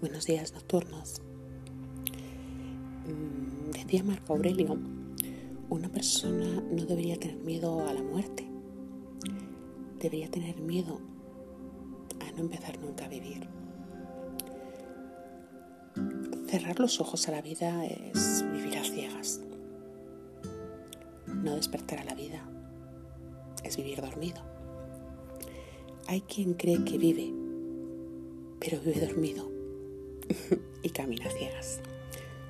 buenos 0.00 0.24
días 0.24 0.54
nocturnos. 0.54 1.20
Mm, 3.06 3.70
decía 3.72 4.02
Marco 4.02 4.32
Aurelio, 4.32 4.78
una 5.68 5.88
persona 5.90 6.62
no 6.70 6.86
debería 6.86 7.18
tener 7.18 7.36
miedo 7.36 7.86
a 7.86 7.92
la 7.92 8.02
muerte, 8.02 8.46
debería 9.98 10.30
tener 10.30 10.56
miedo 10.60 11.00
a 12.20 12.32
no 12.32 12.38
empezar 12.40 12.78
nunca 12.78 13.04
a 13.04 13.08
vivir. 13.08 13.46
Cerrar 16.46 16.80
los 16.80 17.00
ojos 17.00 17.28
a 17.28 17.32
la 17.32 17.42
vida 17.42 17.84
es 17.84 18.44
vivir 18.52 18.78
a 18.78 18.84
ciegas. 18.84 19.40
No 21.26 21.56
despertar 21.56 22.00
a 22.00 22.04
la 22.04 22.14
vida 22.14 22.42
es 23.62 23.76
vivir 23.76 24.00
dormido. 24.00 24.40
Hay 26.06 26.22
quien 26.22 26.54
cree 26.54 26.82
que 26.84 26.98
vive, 26.98 27.32
pero 28.58 28.80
vive 28.80 29.06
dormido 29.06 29.59
y 30.82 30.90
camina 30.90 31.30
ciegas, 31.30 31.80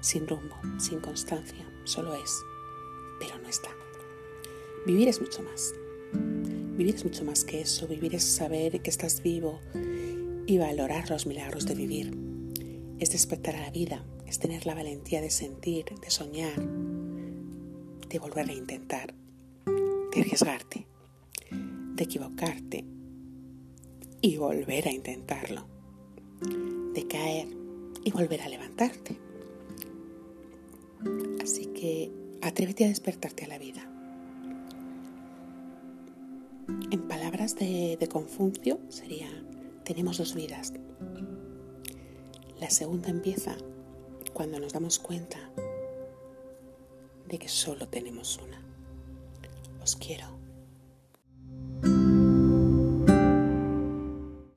sin 0.01 0.27
rumbo, 0.27 0.57
sin 0.79 1.01
constancia, 1.01 1.67
solo 1.85 2.15
es, 2.15 2.43
pero 3.19 3.39
no 3.39 3.49
está. 3.49 3.71
Vivir 4.87 5.09
es 5.09 5.21
mucho 5.21 5.43
más. 5.43 5.75
Vivir 6.13 6.95
es 6.95 7.05
mucho 7.05 7.25
más 7.25 7.45
que 7.45 7.61
eso. 7.61 7.87
Vivir 7.87 8.15
es 8.15 8.25
saber 8.25 8.81
que 8.81 8.91
estás 8.91 9.23
vivo 9.23 9.61
y 10.47 10.59
valorar 10.59 11.11
los 11.11 11.27
milagros 11.27 11.67
de 11.67 11.75
vivir. 11.75 12.17
Es 12.99 13.11
despertar 13.11 13.57
a 13.57 13.61
la 13.61 13.71
vida, 13.71 14.05
es 14.27 14.39
tener 14.39 14.65
la 14.65 14.75
valentía 14.75 15.21
de 15.21 15.31
sentir, 15.31 15.85
de 16.01 16.11
soñar, 16.11 16.57
de 16.57 18.19
volver 18.19 18.49
a 18.49 18.55
intentar, 18.55 19.15
de 19.67 20.21
arriesgarte, 20.21 20.87
de 21.51 22.05
equivocarte 22.05 22.85
y 24.23 24.37
volver 24.37 24.89
a 24.89 24.93
intentarlo, 24.93 25.67
de 26.95 27.07
caer 27.07 27.60
y 28.05 28.11
volver 28.11 28.43
a 28.43 28.49
levantarte. 28.49 29.19
Así 31.43 31.67
que 31.67 32.11
atrévete 32.43 32.85
a 32.85 32.89
despertarte 32.89 33.45
a 33.45 33.49
la 33.49 33.59
vida. 33.59 33.87
En 36.91 37.03
palabras 37.09 37.57
de, 37.57 37.97
de 37.99 38.09
Confucio 38.09 38.81
sería, 38.89 39.29
tenemos 39.85 40.19
dos 40.19 40.35
vidas. 40.35 40.73
La 42.61 42.71
segunda 42.71 43.09
empieza 43.09 43.57
cuando 44.33 44.61
nos 44.61 44.73
damos 44.73 44.99
cuenta 44.99 45.51
de 47.27 47.39
que 47.39 47.49
solo 47.49 47.89
tenemos 47.89 48.39
una. 48.39 48.63
Os 49.83 49.97
quiero. 49.97 50.50